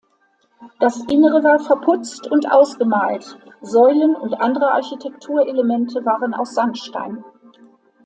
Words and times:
Das 0.79 0.97
Innere 1.11 1.43
war 1.43 1.59
verputzt 1.59 2.25
und 2.31 2.51
ausgemalt, 2.51 3.37
Säulen 3.61 4.15
und 4.15 4.33
andere 4.33 4.71
Architekturelemente 4.71 6.03
waren 6.03 6.33
aus 6.33 6.55
Sandstein. 6.55 7.23